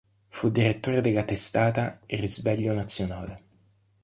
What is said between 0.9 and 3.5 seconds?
della testata "Risveglio nazionale".